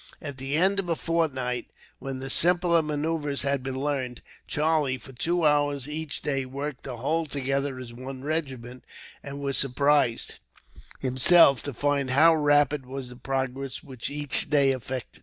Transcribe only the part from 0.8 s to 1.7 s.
a fortnight,